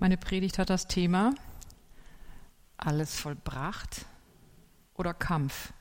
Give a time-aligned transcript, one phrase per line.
[0.00, 1.34] Meine Predigt hat das Thema
[2.78, 4.06] alles vollbracht
[4.94, 5.74] oder Kampf.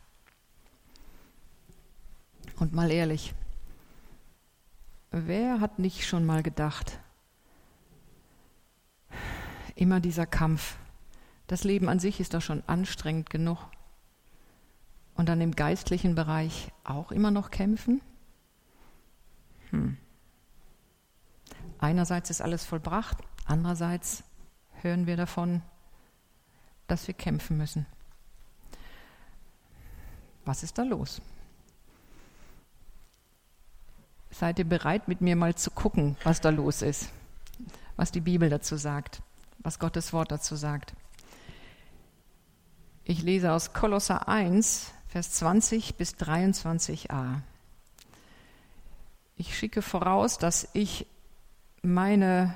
[2.58, 3.34] Und mal ehrlich,
[5.12, 7.00] wer hat nicht schon mal gedacht,
[9.76, 10.76] immer dieser Kampf,
[11.48, 13.60] das Leben an sich ist doch schon anstrengend genug.
[15.16, 18.02] Und dann im geistlichen Bereich auch immer noch kämpfen?
[19.70, 19.96] Hm.
[21.78, 23.18] Einerseits ist alles vollbracht,
[23.50, 24.24] Andererseits
[24.84, 25.64] hören wir davon,
[26.86, 27.88] dass wir kämpfen müssen.
[30.46, 31.20] Was ist da los?
[34.30, 37.10] Seid ihr bereit, mit mir mal zu gucken, was da los ist?
[37.96, 39.24] Was die Bibel dazu sagt,
[39.58, 40.94] was Gottes Wort dazu sagt.
[43.04, 47.42] Ich lese aus Kolosser 1, Vers 20 bis 23a.
[49.38, 51.08] Ich schicke voraus, dass ich
[51.82, 52.54] meine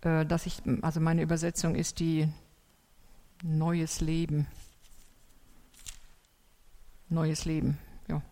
[0.00, 2.28] dass ich, also meine Übersetzung ist die
[3.42, 4.46] Neues Leben.
[7.08, 8.22] Neues Leben, ja.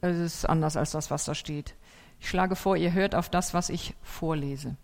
[0.00, 1.74] Es ist anders als das, was da steht.
[2.20, 4.76] Ich schlage vor, ihr hört auf das, was ich vorlese.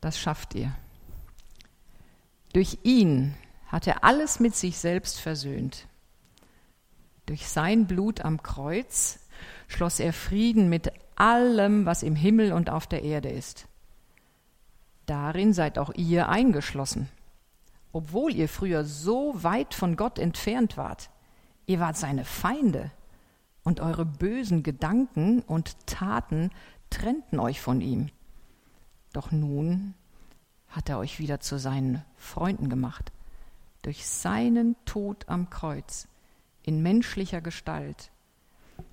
[0.00, 0.74] Das schafft ihr.
[2.52, 3.34] Durch ihn
[3.68, 5.86] hat er alles mit sich selbst versöhnt.
[7.26, 9.18] Durch sein Blut am Kreuz
[9.66, 13.66] schloss er Frieden mit allem, was im Himmel und auf der Erde ist.
[15.06, 17.08] Darin seid auch ihr eingeschlossen.
[17.92, 21.10] Obwohl ihr früher so weit von Gott entfernt wart,
[21.66, 22.90] ihr wart seine Feinde
[23.62, 26.50] und eure bösen Gedanken und Taten
[26.90, 28.10] trennten euch von ihm.
[29.12, 29.94] Doch nun
[30.68, 33.12] hat er euch wieder zu seinen Freunden gemacht.
[33.82, 36.08] Durch seinen Tod am Kreuz
[36.62, 38.10] in menschlicher Gestalt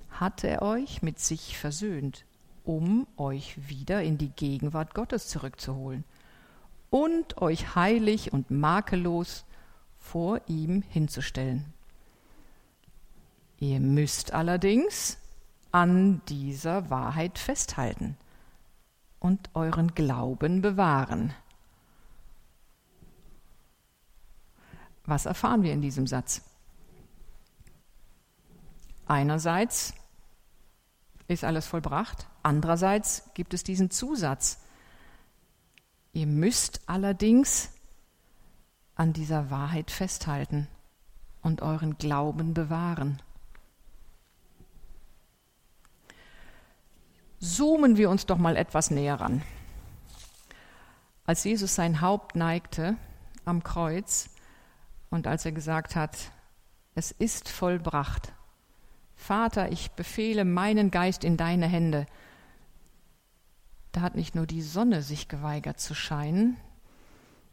[0.09, 2.26] hat er euch mit sich versöhnt
[2.72, 6.05] um euch wieder in die Gegenwart Gottes zurückzuholen
[6.89, 9.44] und euch heilig und makellos
[10.00, 11.73] vor ihm hinzustellen.
[13.59, 15.17] Ihr müsst allerdings
[15.73, 18.15] an dieser Wahrheit festhalten
[19.20, 21.33] und euren Glauben bewahren.
[25.03, 26.42] Was erfahren wir in diesem Satz?
[29.08, 29.93] Einerseits
[31.31, 32.27] ist alles vollbracht.
[32.43, 34.59] Andererseits gibt es diesen Zusatz.
[36.14, 37.69] Ihr müsst allerdings
[38.95, 40.67] an dieser Wahrheit festhalten
[41.41, 43.21] und euren Glauben bewahren.
[47.39, 49.41] Zoomen wir uns doch mal etwas näher ran.
[51.25, 52.97] Als Jesus sein Haupt neigte
[53.45, 54.30] am Kreuz
[55.09, 56.31] und als er gesagt hat,
[56.93, 58.33] es ist vollbracht,
[59.21, 62.08] Vater, ich befehle meinen Geist in deine Hände.
[63.92, 66.58] Da hat nicht nur die Sonne sich geweigert zu scheinen,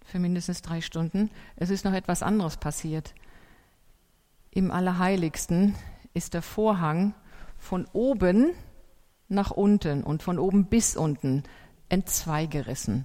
[0.02, 3.14] für mindestens drei Stunden, es ist noch etwas anderes passiert.
[4.50, 5.74] Im Allerheiligsten
[6.14, 7.14] ist der Vorhang
[7.58, 8.54] von oben
[9.28, 11.42] nach unten und von oben bis unten
[11.90, 13.04] entzweigerissen.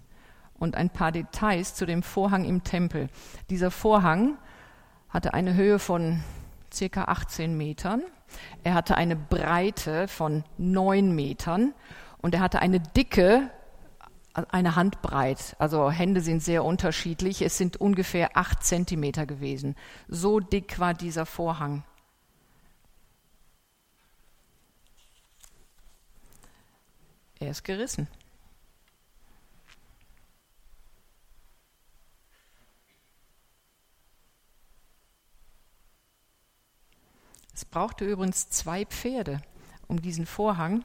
[0.53, 3.09] Und ein paar Details zu dem Vorhang im Tempel.
[3.50, 4.38] Dieser Vorhang
[5.09, 6.24] hatte eine Höhe von
[6.72, 8.03] circa 18 Metern
[8.63, 11.73] er hatte eine Breite von neun Metern
[12.21, 13.49] und er hatte eine Dicke,
[14.33, 15.55] eine Handbreit.
[15.59, 17.41] Also Hände sind sehr unterschiedlich.
[17.41, 19.75] Es sind ungefähr acht Zentimeter gewesen.
[20.07, 21.83] So dick war dieser Vorhang.
[27.39, 28.07] Er ist gerissen.
[37.53, 39.41] Es brauchte übrigens zwei Pferde,
[39.88, 40.84] um diesen Vorhang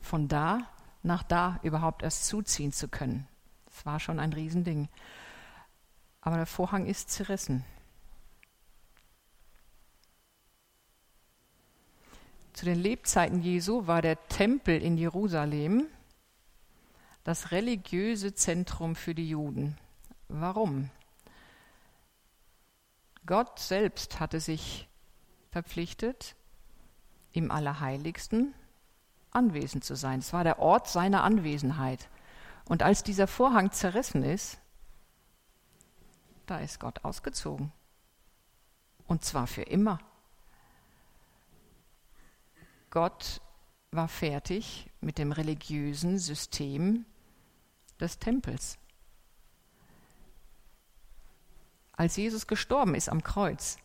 [0.00, 0.70] von da
[1.02, 3.26] nach da überhaupt erst zuziehen zu können.
[3.66, 4.88] Das war schon ein Riesending.
[6.20, 7.64] Aber der Vorhang ist zerrissen.
[12.52, 15.86] Zu den Lebzeiten Jesu war der Tempel in Jerusalem
[17.22, 19.76] das religiöse Zentrum für die Juden.
[20.28, 20.90] Warum?
[23.26, 24.87] Gott selbst hatte sich
[25.50, 26.36] verpflichtet,
[27.32, 28.54] im Allerheiligsten
[29.30, 30.20] anwesend zu sein.
[30.20, 32.08] Es war der Ort seiner Anwesenheit.
[32.64, 34.58] Und als dieser Vorhang zerrissen ist,
[36.46, 37.72] da ist Gott ausgezogen.
[39.06, 39.98] Und zwar für immer.
[42.90, 43.40] Gott
[43.90, 47.04] war fertig mit dem religiösen System
[48.00, 48.78] des Tempels.
[51.92, 53.78] Als Jesus gestorben ist am Kreuz,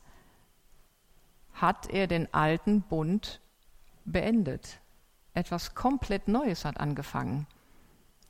[1.53, 3.39] hat er den alten Bund
[4.05, 4.79] beendet.
[5.33, 7.47] Etwas komplett Neues hat angefangen.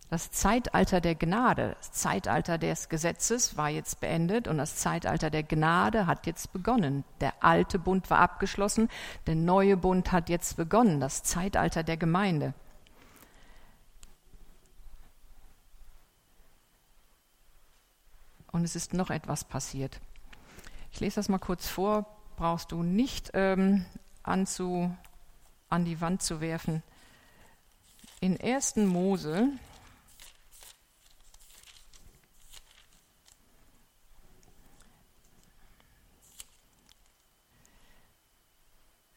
[0.09, 5.41] Das Zeitalter der Gnade, das Zeitalter des Gesetzes war jetzt beendet und das Zeitalter der
[5.41, 7.03] Gnade hat jetzt begonnen.
[7.19, 8.89] Der alte Bund war abgeschlossen,
[9.25, 12.53] der neue Bund hat jetzt begonnen, das Zeitalter der Gemeinde.
[18.51, 19.99] Und es ist noch etwas passiert.
[20.91, 23.85] Ich lese das mal kurz vor, brauchst du nicht ähm,
[24.23, 24.95] anzu,
[25.69, 26.83] an die Wand zu werfen.
[28.19, 28.77] In 1.
[28.77, 29.49] Mose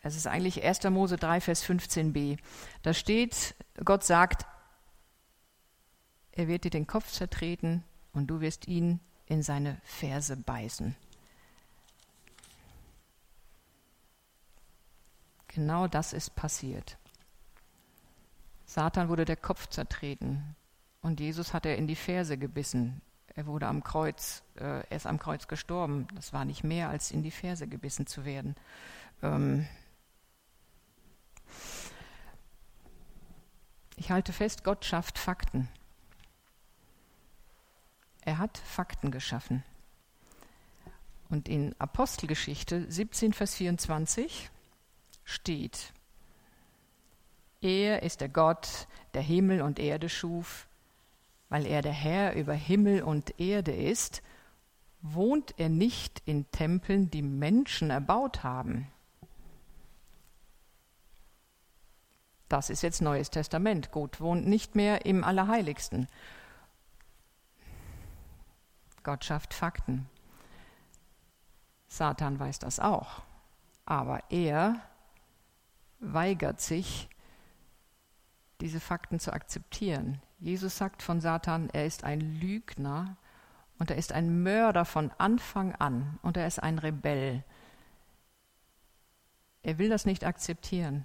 [0.07, 0.85] Es ist eigentlich 1.
[0.85, 2.39] Mose 3, Vers 15b.
[2.83, 4.47] Da steht, Gott sagt,
[6.31, 7.83] er wird dir den Kopf zertreten
[8.13, 10.95] und du wirst ihn in seine Ferse beißen.
[15.57, 16.99] Genau das ist passiert.
[18.67, 20.55] Satan wurde der Kopf zertreten
[21.01, 23.01] und Jesus hat er in die Ferse gebissen.
[23.35, 26.09] Er wurde am Kreuz, äh, er ist am Kreuz gestorben.
[26.15, 28.55] Das war nicht mehr als in die Ferse gebissen zu werden.
[29.23, 29.67] Ähm,
[33.99, 35.71] Ich halte fest, Gott schafft Fakten.
[38.21, 39.65] Er hat Fakten geschaffen.
[41.31, 44.51] Und in Apostelgeschichte 17, Vers 24
[45.27, 45.93] steht,
[47.61, 50.69] er ist der Gott, der Himmel und Erde schuf,
[51.49, 54.23] weil er der Herr über Himmel und Erde ist,
[55.03, 58.91] wohnt er nicht in Tempeln, die Menschen erbaut haben.
[62.49, 63.91] Das ist jetzt Neues Testament.
[63.91, 66.07] Gott wohnt nicht mehr im Allerheiligsten.
[69.03, 70.09] Gott schafft Fakten.
[71.89, 73.23] Satan weiß das auch.
[73.85, 74.81] Aber er
[76.13, 77.09] weigert sich,
[78.61, 80.21] diese Fakten zu akzeptieren.
[80.39, 83.17] Jesus sagt von Satan, er ist ein Lügner
[83.79, 87.45] und er ist ein Mörder von Anfang an und er ist ein Rebell.
[89.63, 91.05] Er will das nicht akzeptieren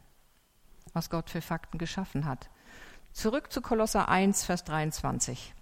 [0.94, 2.50] was Gott für Fakten geschaffen hat.
[3.12, 5.54] Zurück zu Kolosser 1, Vers 23.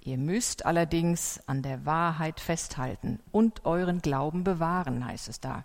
[0.00, 5.64] Ihr müsst allerdings an der Wahrheit festhalten und euren Glauben bewahren, heißt es da.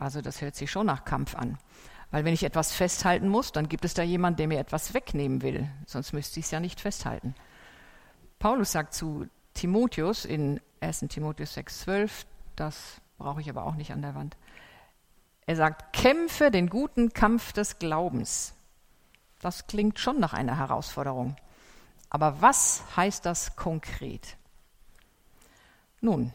[0.00, 1.58] Also das hört sich schon nach Kampf an.
[2.10, 5.42] Weil wenn ich etwas festhalten muss, dann gibt es da jemanden, der mir etwas wegnehmen
[5.42, 5.68] will.
[5.86, 7.34] Sonst müsste ich es ja nicht festhalten.
[8.38, 12.24] Paulus sagt zu Timotheus in 1 Timotheus 6,12,
[12.56, 14.38] das brauche ich aber auch nicht an der Wand.
[15.46, 18.54] Er sagt, kämpfe den guten Kampf des Glaubens.
[19.40, 21.36] Das klingt schon nach einer Herausforderung.
[22.08, 24.38] Aber was heißt das konkret?
[26.00, 26.32] Nun,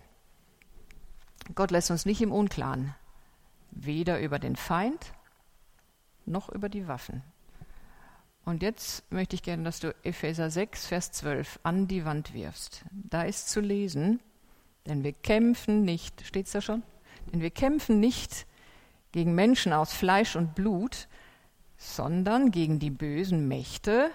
[1.56, 2.94] Gott lässt uns nicht im Unklaren,
[3.75, 5.13] weder über den Feind
[6.25, 7.22] noch über die Waffen.
[8.45, 12.83] Und jetzt möchte ich gerne, dass du Epheser 6, Vers 12 an die Wand wirfst.
[12.92, 14.19] Da ist zu lesen,
[14.86, 16.83] denn wir kämpfen nicht, steht es da schon?
[17.31, 18.45] Denn wir kämpfen nicht
[19.12, 21.07] gegen Menschen aus Fleisch und Blut,
[21.77, 24.12] sondern gegen die bösen Mächte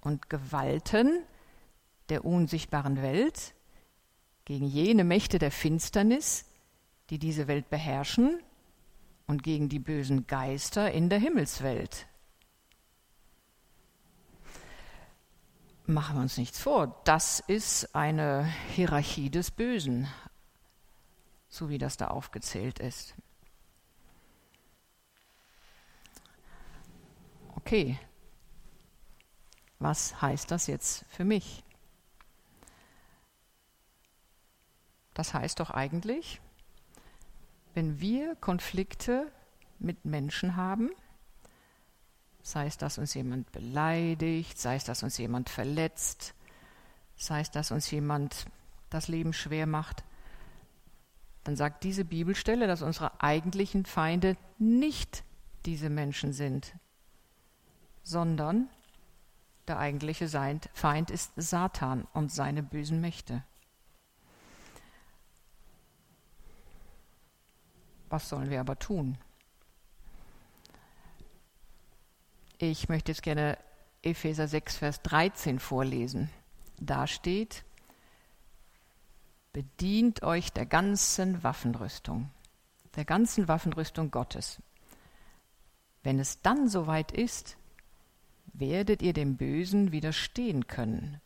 [0.00, 1.22] und Gewalten
[2.08, 3.54] der unsichtbaren Welt,
[4.44, 6.46] gegen jene Mächte der Finsternis,
[7.10, 8.40] die diese Welt beherrschen,
[9.26, 12.06] und gegen die bösen Geister in der Himmelswelt.
[15.86, 18.44] Machen wir uns nichts vor, das ist eine
[18.74, 20.08] Hierarchie des Bösen,
[21.48, 23.14] so wie das da aufgezählt ist.
[27.64, 27.98] okay,
[29.78, 31.64] was heißt das jetzt für mich?
[35.14, 36.42] Das heißt doch eigentlich,
[37.74, 39.30] wenn wir Konflikte
[39.78, 40.90] mit Menschen haben,
[42.42, 46.34] sei es, dass uns jemand beleidigt, sei es, dass uns jemand verletzt,
[47.16, 48.46] sei es, dass uns jemand
[48.90, 50.04] das Leben schwer macht,
[51.42, 55.24] dann sagt diese Bibelstelle, dass unsere eigentlichen Feinde nicht
[55.66, 56.74] diese Menschen sind,
[58.02, 58.68] sondern
[59.66, 60.28] der eigentliche
[60.74, 63.42] Feind ist Satan und seine bösen Mächte.
[68.14, 69.18] Was sollen wir aber tun?
[72.58, 73.58] Ich möchte jetzt gerne
[74.02, 76.30] Epheser 6, Vers 13 vorlesen.
[76.78, 77.64] Da steht,
[79.52, 82.30] bedient euch der ganzen Waffenrüstung,
[82.94, 84.62] der ganzen Waffenrüstung Gottes.
[86.04, 87.56] Wenn es dann soweit ist,
[88.52, 91.20] werdet ihr dem Bösen widerstehen können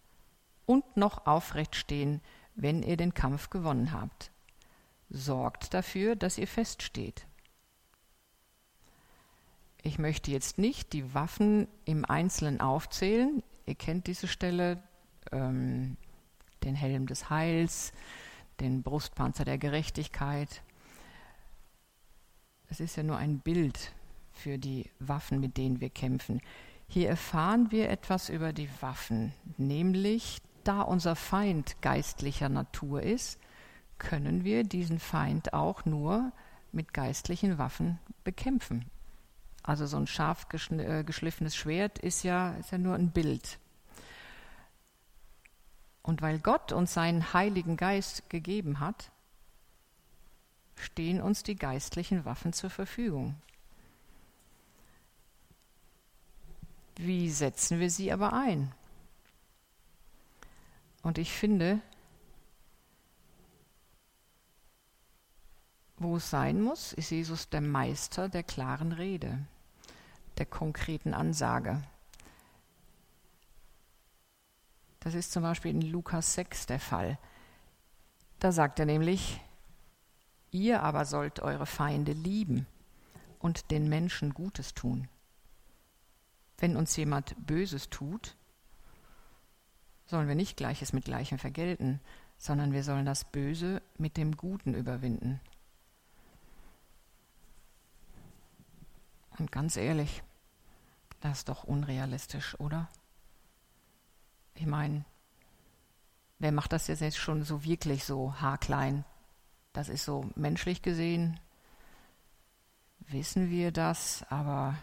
[0.64, 2.22] und noch aufrecht stehen,
[2.54, 4.30] wenn ihr den Kampf gewonnen habt.
[5.10, 7.26] Sorgt dafür, dass ihr feststeht.
[9.82, 13.42] Ich möchte jetzt nicht die Waffen im Einzelnen aufzählen.
[13.64, 14.82] Ihr kennt diese Stelle,
[15.32, 15.96] ähm,
[16.64, 17.92] den Helm des Heils,
[18.60, 20.62] den Brustpanzer der Gerechtigkeit.
[22.68, 23.92] Es ist ja nur ein Bild
[24.32, 26.40] für die Waffen, mit denen wir kämpfen.
[26.86, 33.38] Hier erfahren wir etwas über die Waffen, nämlich da unser Feind geistlicher Natur ist,
[33.98, 36.32] können wir diesen Feind auch nur
[36.72, 38.90] mit geistlichen Waffen bekämpfen.
[39.62, 43.58] Also so ein scharf äh, geschliffenes Schwert ist ja, ist ja nur ein Bild.
[46.02, 49.10] Und weil Gott uns seinen Heiligen Geist gegeben hat,
[50.74, 53.34] stehen uns die geistlichen Waffen zur Verfügung.
[56.96, 58.72] Wie setzen wir sie aber ein?
[61.02, 61.80] Und ich finde,
[66.00, 69.38] wo es sein muss, ist Jesus der Meister der klaren Rede,
[70.38, 71.82] der konkreten Ansage.
[75.00, 77.18] Das ist zum Beispiel in Lukas 6 der Fall.
[78.40, 79.40] Da sagt er nämlich,
[80.50, 82.66] ihr aber sollt eure Feinde lieben
[83.38, 85.08] und den Menschen Gutes tun.
[86.58, 88.36] Wenn uns jemand Böses tut,
[90.06, 92.00] sollen wir nicht Gleiches mit Gleichem vergelten,
[92.38, 95.40] sondern wir sollen das Böse mit dem Guten überwinden.
[99.38, 100.22] Und ganz ehrlich,
[101.20, 102.88] das ist doch unrealistisch, oder?
[104.54, 105.04] Ich meine,
[106.38, 109.04] wer macht das jetzt schon so wirklich so haarklein?
[109.72, 111.38] Das ist so menschlich gesehen,
[112.98, 114.76] wissen wir das, aber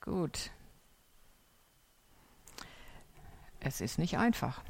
[0.00, 0.50] gut.
[3.60, 4.62] Es ist nicht einfach.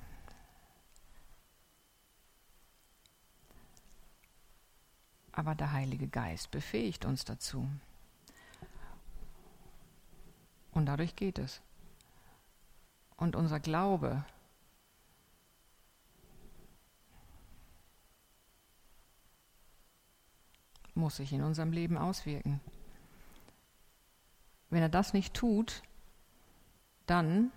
[5.32, 7.68] Aber der Heilige Geist befähigt uns dazu.
[10.78, 11.61] Und dadurch geht es.
[13.16, 14.25] Und unser Glaube
[20.94, 22.61] muss sich in unserem Leben auswirken.
[24.70, 25.82] Wenn er das nicht tut,
[27.06, 27.50] dann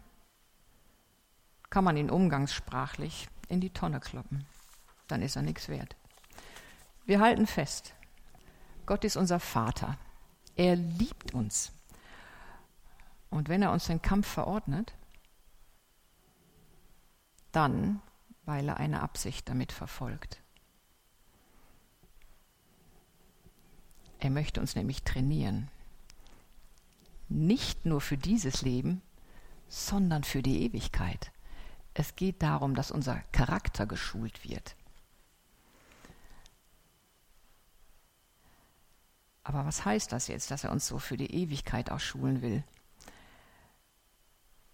[1.70, 4.48] kann man ihn umgangssprachlich in die Tonne kloppen.
[5.08, 5.96] Dann ist er nichts wert.
[7.06, 7.94] Wir halten fest,
[8.88, 10.00] Gott ist unser Vater.
[10.56, 11.72] Er liebt uns.
[13.32, 14.94] Und wenn er uns den Kampf verordnet,
[17.52, 18.02] dann,
[18.46, 20.42] weil er eine Absicht damit verfolgt.
[24.20, 25.70] Er möchte uns nämlich trainieren.
[27.30, 29.02] Nicht nur für dieses Leben,
[29.70, 31.32] sondern für die Ewigkeit.
[31.94, 34.76] Es geht darum, dass unser Charakter geschult wird.
[39.44, 42.64] Aber was heißt das jetzt, dass er uns so für die Ewigkeit auch schulen will?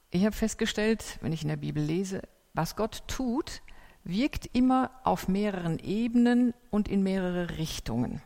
[0.09, 2.21] Ich habe festgestellt, wenn ich in der Bibel lese,
[2.53, 3.61] was Gott tut,
[4.03, 8.21] wirkt immer auf mehreren Ebenen und in mehrere Richtungen.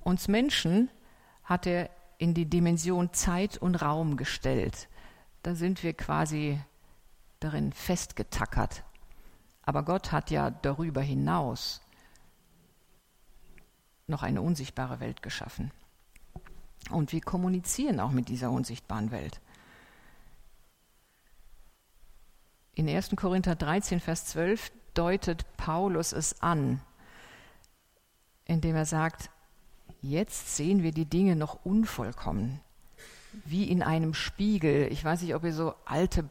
[0.00, 0.90] Uns Menschen
[1.42, 4.88] hat er in die Dimension Zeit und Raum gestellt.
[5.42, 6.60] Da sind wir quasi
[7.40, 8.84] darin festgetackert.
[9.62, 11.80] Aber Gott hat ja darüber hinaus
[14.06, 15.72] noch eine unsichtbare Welt geschaffen.
[16.90, 19.40] Und wir kommunizieren auch mit dieser unsichtbaren Welt.
[22.74, 23.14] In 1.
[23.14, 26.80] Korinther 13, Vers 12 deutet Paulus es an,
[28.46, 29.30] indem er sagt,
[30.02, 32.60] jetzt sehen wir die Dinge noch unvollkommen,
[33.44, 34.90] wie in einem Spiegel.
[34.90, 36.28] Ich weiß nicht, ob ihr so alte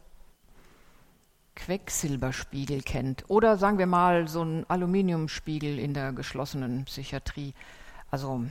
[1.56, 7.54] Quecksilberspiegel kennt oder sagen wir mal so einen Aluminiumspiegel in der geschlossenen Psychiatrie.
[8.10, 8.44] Also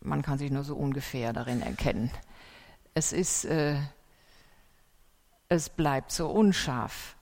[0.00, 2.10] man kann sich nur so ungefähr darin erkennen.
[2.94, 3.78] Es ist äh,
[5.48, 7.16] es bleibt so unscharf.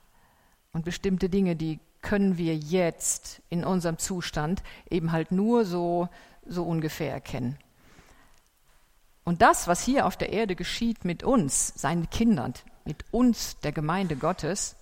[0.73, 6.09] Und bestimmte Dinge, die können wir jetzt in unserem Zustand eben halt nur so,
[6.45, 7.57] so ungefähr erkennen.
[9.23, 12.53] Und das, was hier auf der Erde geschieht mit uns, seinen Kindern,
[12.85, 14.75] mit uns, der Gemeinde Gottes,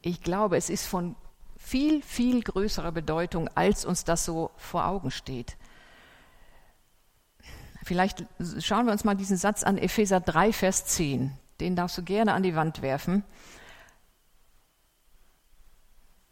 [0.00, 1.16] ich glaube, es ist von
[1.58, 5.56] viel, viel größerer Bedeutung, als uns das so vor Augen steht.
[7.86, 8.26] Vielleicht
[8.58, 11.30] schauen wir uns mal diesen Satz an, Epheser 3, Vers 10.
[11.60, 13.22] Den darfst du gerne an die Wand werfen.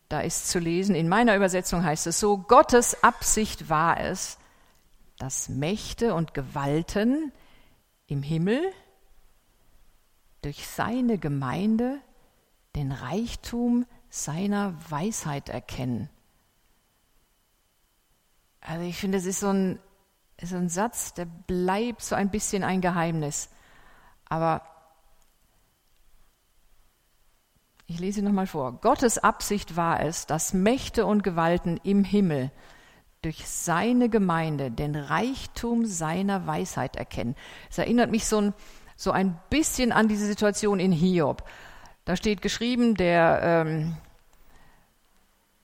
[0.09, 4.37] Da ist zu lesen, in meiner Übersetzung heißt es so, Gottes Absicht war es,
[5.17, 7.31] dass Mächte und Gewalten
[8.09, 8.61] im Himmel
[10.43, 12.01] durch seine Gemeinde
[12.75, 16.11] den Reichtum seiner Weisheit erkennen
[18.67, 19.79] Also ich finde, es ist so ein,
[20.43, 23.49] so ein Satz, der bleibt so ein bisschen ein Geheimnis.
[24.29, 24.63] Aber
[27.87, 28.81] ich lese nochmal vor.
[28.81, 32.51] Gottes Absicht war es, dass Mächte und Gewalten im Himmel
[33.23, 37.37] durch seine Gemeinde den Reichtum seiner Weisheit erkennen.
[37.71, 38.55] Es erinnert mich so ein,
[38.97, 41.43] so ein bisschen an diese Situation in Hiob.
[42.05, 43.97] Da steht geschrieben, der, ähm,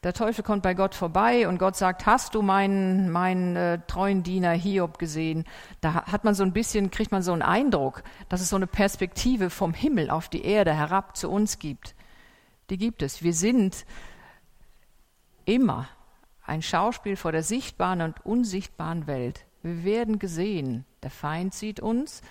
[0.02, 4.22] der Teufel kommt bei Gott vorbei und Gott sagt, hast du meinen, meinen äh, treuen
[4.22, 5.44] Diener Hiob gesehen?
[5.82, 8.66] Da hat man so ein bisschen, kriegt man so einen Eindruck, dass es so eine
[8.66, 11.94] Perspektive vom Himmel auf die Erde herab zu uns gibt.
[12.70, 13.22] Die gibt es.
[13.22, 13.84] Wir sind
[15.44, 15.86] immer
[16.46, 19.44] ein Schauspiel vor der sichtbaren und unsichtbaren Welt.
[19.62, 20.86] Wir werden gesehen.
[21.02, 22.22] Der Feind sieht uns,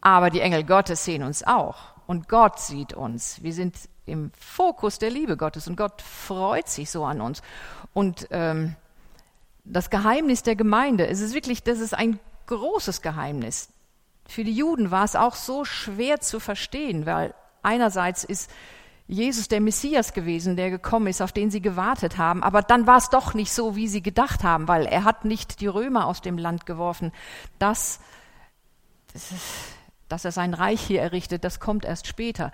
[0.00, 1.76] aber die Engel Gottes sehen uns auch.
[2.06, 3.42] Und Gott sieht uns.
[3.42, 3.76] Wir sind
[4.08, 7.42] im Fokus der Liebe Gottes und Gott freut sich so an uns.
[7.92, 8.76] Und ähm,
[9.64, 13.68] das Geheimnis der Gemeinde, es ist wirklich, das ist ein großes Geheimnis.
[14.26, 18.50] Für die Juden war es auch so schwer zu verstehen, weil einerseits ist
[19.06, 22.42] Jesus der Messias gewesen, der gekommen ist, auf den sie gewartet haben.
[22.42, 25.60] Aber dann war es doch nicht so, wie sie gedacht haben, weil er hat nicht
[25.60, 27.12] die Römer aus dem Land geworfen.
[27.58, 28.00] Das,
[29.14, 29.44] das ist,
[30.10, 32.52] dass er sein Reich hier errichtet, das kommt erst später.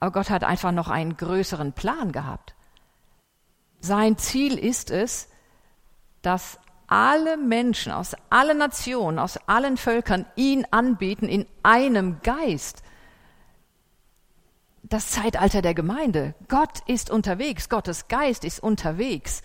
[0.00, 2.54] Aber Gott hat einfach noch einen größeren Plan gehabt.
[3.80, 5.28] Sein Ziel ist es,
[6.22, 12.82] dass alle Menschen aus allen Nationen, aus allen Völkern ihn anbeten in einem Geist.
[14.82, 16.34] Das Zeitalter der Gemeinde.
[16.48, 19.42] Gott ist unterwegs, Gottes Geist ist unterwegs.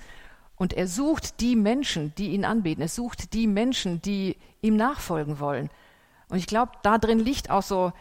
[0.55, 2.81] Und er sucht die Menschen, die ihn anbeten.
[2.81, 5.69] Er sucht die Menschen, die ihm nachfolgen wollen.
[6.29, 7.91] Und ich glaube, da drin liegt auch so,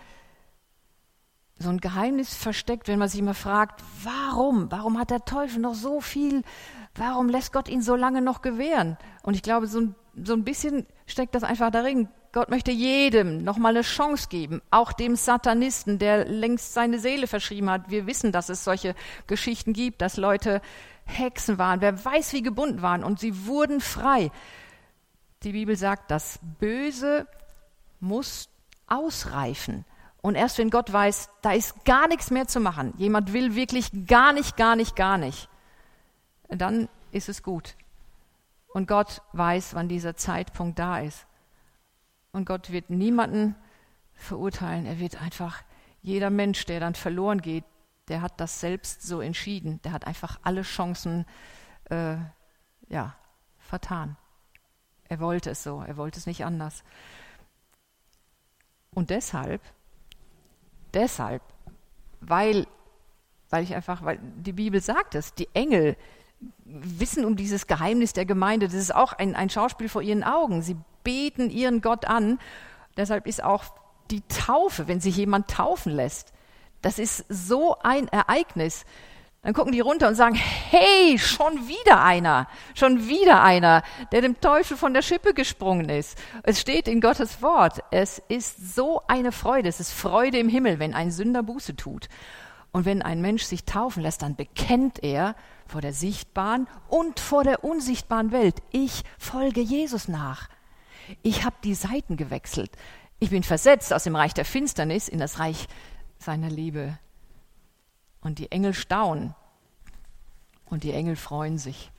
[1.63, 4.71] so ein Geheimnis versteckt, wenn man sich immer fragt, warum?
[4.71, 6.43] Warum hat der Teufel noch so viel?
[6.95, 8.99] Warum lässt Gott ihn so lange noch gewähren?
[9.23, 12.09] Und ich glaube, so ein, so ein bisschen steckt das einfach darin.
[12.33, 17.27] Gott möchte jedem noch mal eine Chance geben, auch dem Satanisten, der längst seine Seele
[17.27, 17.91] verschrieben hat.
[17.91, 18.95] Wir wissen, dass es solche
[19.27, 20.63] Geschichten gibt, dass Leute
[21.05, 24.31] Hexen waren, wer weiß wie gebunden waren und sie wurden frei.
[25.43, 27.27] Die Bibel sagt, das Böse
[28.01, 28.49] muss
[28.87, 29.85] ausreifen.
[30.23, 33.91] Und erst wenn Gott weiß, da ist gar nichts mehr zu machen, jemand will wirklich
[34.07, 35.49] gar nicht, gar nicht, gar nicht,
[36.49, 37.77] dann ist es gut.
[38.69, 41.27] Und Gott weiß, wann dieser Zeitpunkt da ist.
[42.31, 43.55] Und Gott wird niemanden
[44.15, 44.87] verurteilen.
[44.87, 45.63] Er wird einfach,
[46.01, 47.65] jeder Mensch, der dann verloren geht,
[48.09, 49.81] der hat das selbst so entschieden.
[49.83, 51.27] Der hat einfach alle Chancen
[51.91, 52.17] äh,
[52.89, 53.15] ja,
[53.59, 54.17] vertan.
[55.09, 56.85] Er wollte es so, er wollte es nicht anders.
[58.95, 59.61] Und deshalb
[60.95, 61.43] deshalb,
[62.21, 62.67] weil,
[63.51, 65.97] weil ich einfach, weil die Bibel sagt es, die Engel
[66.65, 68.67] wissen um dieses Geheimnis der Gemeinde.
[68.67, 70.63] Das ist auch ein, ein Schauspiel vor ihren Augen.
[70.63, 72.39] Sie beten ihren Gott an.
[72.97, 73.65] Deshalb ist auch
[74.11, 76.33] die Taufe, wenn sich jemand taufen lässt,
[76.83, 78.85] das ist so ein Ereignis.
[79.45, 84.41] Dann gucken die runter und sagen, hey, schon wieder einer, schon wieder einer, der dem
[84.41, 86.17] Teufel von der Schippe gesprungen ist.
[86.45, 90.79] Es steht in Gottes Wort, es ist so eine Freude, es ist Freude im Himmel,
[90.79, 92.09] wenn ein Sünder Buße tut.
[92.71, 95.35] Und wenn ein Mensch sich taufen lässt, dann bekennt er
[95.67, 100.49] vor der sichtbaren und vor der unsichtbaren Welt, ich folge Jesus nach.
[101.23, 102.71] Ich habe die Seiten gewechselt.
[103.19, 105.67] Ich bin versetzt aus dem Reich der Finsternis in das Reich
[106.21, 106.97] seiner Liebe.
[108.23, 109.35] Und die Engel staunen
[110.67, 111.91] und die Engel freuen sich.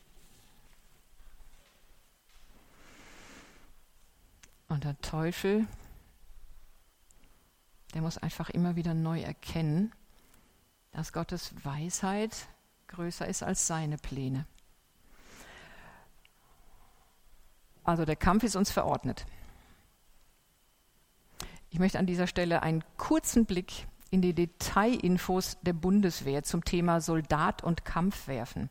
[4.67, 5.67] Und der Teufel,
[7.93, 9.91] der muss einfach immer wieder neu erkennen,
[10.91, 12.47] dass Gottes Weisheit
[12.87, 14.47] größer ist als seine Pläne.
[17.83, 19.25] Also der Kampf ist uns verordnet.
[21.69, 27.01] Ich möchte an dieser Stelle einen kurzen Blick in die Detailinfos der Bundeswehr zum Thema
[27.01, 28.69] Soldat und Kampf werfen.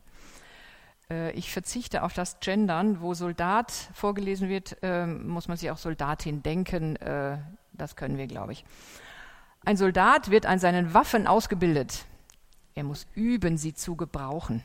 [1.10, 5.78] Äh, ich verzichte auf das Gendern, wo Soldat vorgelesen wird, ähm, muss man sich auch
[5.78, 6.94] Soldatin denken.
[6.94, 7.38] Äh,
[7.72, 8.64] das können wir, glaube ich.
[9.64, 12.04] Ein Soldat wird an seinen Waffen ausgebildet.
[12.76, 14.62] Er muss üben, sie zu gebrauchen.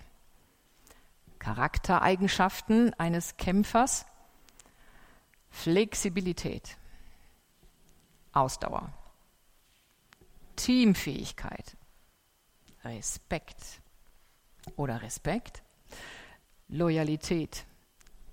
[1.40, 4.06] Charaktereigenschaften eines Kämpfers.
[5.50, 6.78] Flexibilität.
[8.32, 8.94] Ausdauer.
[10.67, 11.77] Teamfähigkeit,
[12.84, 13.80] Respekt
[14.75, 15.63] oder Respekt,
[16.67, 17.65] Loyalität,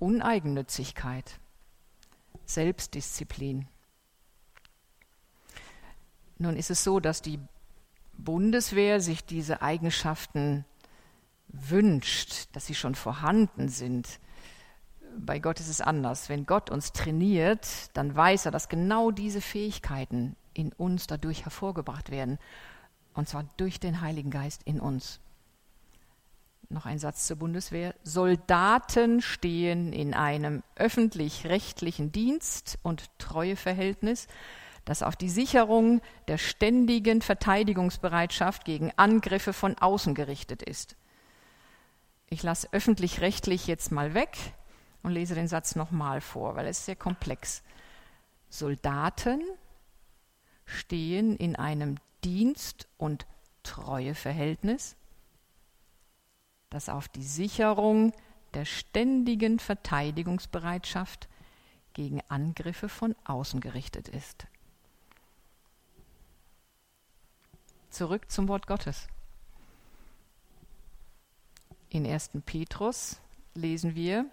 [0.01, 1.38] Uneigennützigkeit,
[2.44, 3.68] Selbstdisziplin.
[6.37, 7.38] Nun ist es so, dass die
[8.14, 10.64] Bundeswehr sich diese Eigenschaften
[11.47, 14.18] wünscht, dass sie schon vorhanden sind,
[15.16, 16.29] bei Gott ist es anders.
[16.29, 22.11] Wenn Gott uns trainiert, dann weiß er, dass genau diese Fähigkeiten in uns dadurch hervorgebracht
[22.11, 22.38] werden.
[23.12, 25.21] Und zwar durch den Heiligen Geist in uns.
[26.69, 27.95] Noch ein Satz zur Bundeswehr.
[28.03, 34.27] Soldaten stehen in einem öffentlich-rechtlichen Dienst und Treueverhältnis,
[34.85, 40.97] das auf die Sicherung der ständigen Verteidigungsbereitschaft gegen Angriffe von außen gerichtet ist.
[42.29, 44.37] Ich lasse öffentlich-rechtlich jetzt mal weg
[45.03, 47.62] und lese den Satz nochmal vor, weil es ist sehr komplex.
[48.49, 49.43] Soldaten
[50.66, 53.27] stehen in einem Dienst- und
[53.62, 54.96] Treueverhältnis,
[56.70, 58.12] das auf die Sicherung
[58.55, 61.29] der ständigen Verteidigungsbereitschaft
[61.92, 64.46] gegen Angriffe von außen gerichtet ist.
[67.90, 69.07] Zurück zum Wort Gottes.
[71.90, 72.31] In 1.
[72.44, 73.20] Petrus
[73.55, 74.27] lesen wir,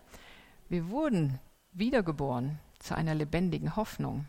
[0.67, 1.39] wir wurden
[1.73, 4.25] wiedergeboren zu einer lebendigen Hoffnung.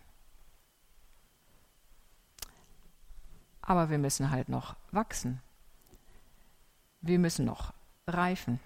[3.63, 5.41] Aber wir müssen halt noch wachsen.
[7.01, 7.73] Wir müssen noch
[8.07, 8.61] reifen.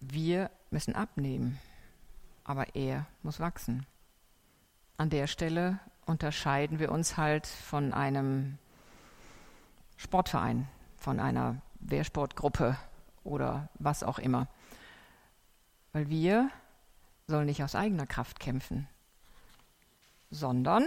[0.00, 1.58] Wir müssen abnehmen,
[2.44, 3.86] aber er muss wachsen.
[4.96, 8.58] An der Stelle unterscheiden wir uns halt von einem
[9.96, 10.66] Sportverein,
[10.96, 12.76] von einer Wehrsportgruppe
[13.24, 14.48] oder was auch immer.
[15.92, 16.50] Weil wir
[17.26, 18.88] sollen nicht aus eigener Kraft kämpfen,
[20.30, 20.86] sondern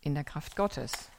[0.00, 1.10] in der Kraft Gottes.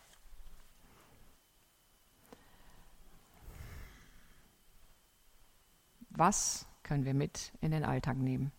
[6.09, 8.51] Was können wir mit in den Alltag nehmen?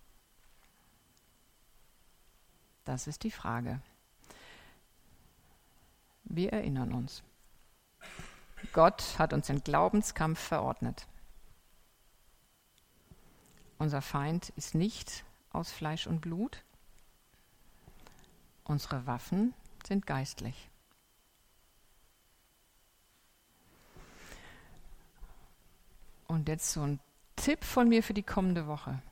[2.84, 3.80] Das ist die Frage.
[6.24, 7.22] Wir erinnern uns.
[8.72, 11.06] Gott hat uns den Glaubenskampf verordnet.
[13.78, 16.62] Unser Feind ist nicht aus Fleisch und Blut.
[18.70, 19.52] Unsere Waffen
[19.84, 20.70] sind geistlich.
[26.28, 27.00] Und jetzt so ein
[27.34, 29.02] Tipp von mir für die kommende Woche.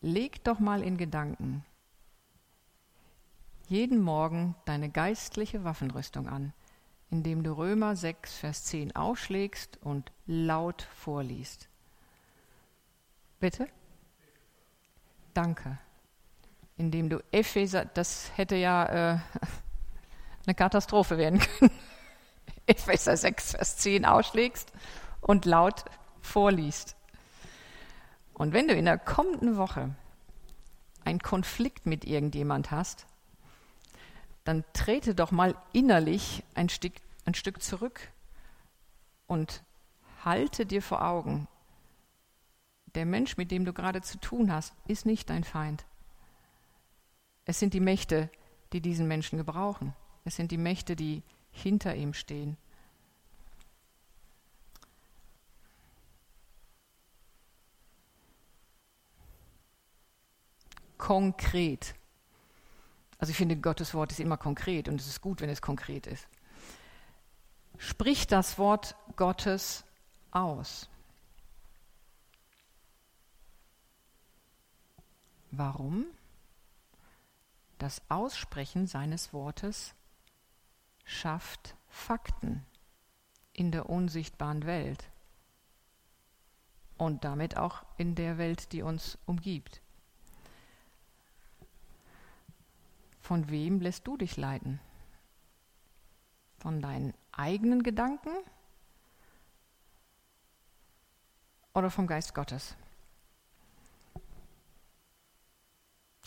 [0.00, 1.64] Leg doch mal in Gedanken
[3.68, 6.52] jeden Morgen deine geistliche Waffenrüstung an,
[7.10, 11.68] indem du Römer 6, Vers 10 aufschlägst und laut vorliest.
[13.38, 13.68] Bitte?
[15.32, 15.78] Danke
[16.78, 19.18] indem du Epheser, das hätte ja äh,
[20.46, 21.70] eine Katastrophe werden können,
[22.66, 24.72] Epheser 6, Vers 10 ausschlägst
[25.20, 25.84] und laut
[26.22, 26.96] vorliest.
[28.32, 29.94] Und wenn du in der kommenden Woche
[31.04, 33.06] einen Konflikt mit irgendjemand hast,
[34.44, 38.00] dann trete doch mal innerlich ein Stück, ein Stück zurück
[39.26, 39.62] und
[40.24, 41.48] halte dir vor Augen,
[42.94, 45.84] der Mensch, mit dem du gerade zu tun hast, ist nicht dein Feind.
[47.48, 48.28] Es sind die Mächte,
[48.74, 49.96] die diesen Menschen gebrauchen.
[50.26, 52.58] Es sind die Mächte, die hinter ihm stehen.
[60.98, 61.94] Konkret.
[63.16, 66.06] Also ich finde, Gottes Wort ist immer konkret und es ist gut, wenn es konkret
[66.06, 66.28] ist.
[67.78, 69.84] Sprich das Wort Gottes
[70.32, 70.90] aus.
[75.50, 76.04] Warum?
[77.78, 79.94] Das Aussprechen seines Wortes
[81.04, 82.66] schafft Fakten
[83.52, 85.10] in der unsichtbaren Welt
[86.96, 89.80] und damit auch in der Welt, die uns umgibt.
[93.20, 94.80] Von wem lässt du dich leiten?
[96.58, 98.30] Von deinen eigenen Gedanken
[101.74, 102.76] oder vom Geist Gottes?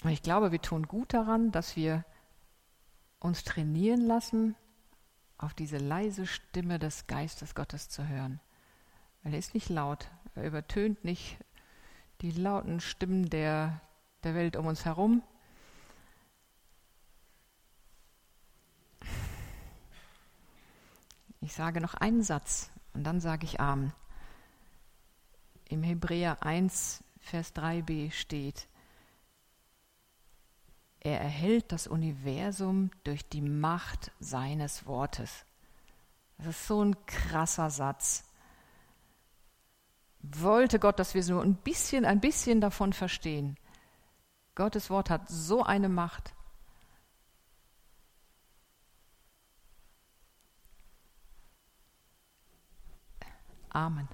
[0.03, 2.05] Und ich glaube, wir tun gut daran, dass wir
[3.19, 4.55] uns trainieren lassen,
[5.37, 8.39] auf diese leise Stimme des Geistes Gottes zu hören.
[9.23, 11.37] Weil er ist nicht laut, er übertönt nicht
[12.21, 13.81] die lauten Stimmen der,
[14.23, 15.23] der Welt um uns herum.
[21.41, 23.93] Ich sage noch einen Satz und dann sage ich Amen.
[25.69, 28.67] Im Hebräer 1, Vers 3b steht,
[31.03, 35.45] er erhält das Universum durch die Macht seines Wortes.
[36.37, 38.23] Das ist so ein krasser Satz.
[40.19, 43.57] Wollte Gott, dass wir so ein bisschen, ein bisschen davon verstehen.
[44.53, 46.35] Gottes Wort hat so eine Macht.
[53.69, 54.07] Amen.